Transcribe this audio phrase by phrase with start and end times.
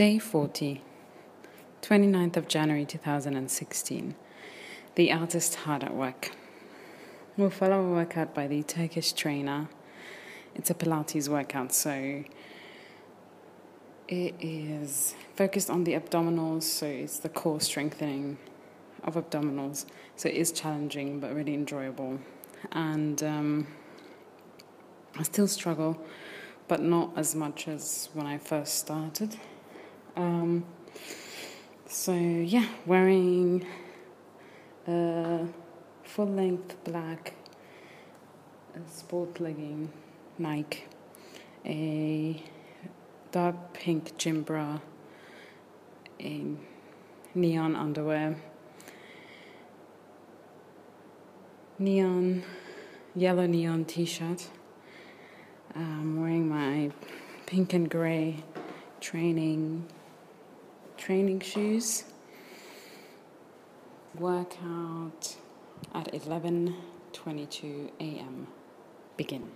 [0.00, 0.80] Day 40,
[1.82, 4.14] 29th of January 2016.
[4.94, 6.30] The artist hard at work.
[7.36, 9.68] We'll follow a workout by the Turkish trainer.
[10.54, 12.24] It's a Pilates workout, so
[14.08, 18.38] it is focused on the abdominals, so it's the core strengthening
[19.04, 19.84] of abdominals.
[20.16, 22.20] So it is challenging but really enjoyable.
[22.72, 23.66] And um,
[25.18, 26.02] I still struggle,
[26.68, 29.36] but not as much as when I first started.
[30.16, 30.64] Um,
[31.86, 33.66] so yeah, wearing
[34.86, 35.46] a
[36.02, 37.34] full length black
[38.88, 39.92] sport legging
[40.38, 40.84] Nike,
[41.64, 42.42] a
[43.30, 44.80] dark pink gym bra,
[46.20, 46.44] a
[47.34, 48.36] neon underwear,
[51.78, 52.42] neon
[53.14, 54.48] yellow neon t-shirt.
[55.74, 56.90] I'm wearing my
[57.46, 58.42] pink and gray
[59.00, 59.86] training
[61.00, 62.04] training shoes.
[64.18, 65.36] Workout
[65.94, 68.46] at 11:22 a.m.
[69.16, 69.50] Begin.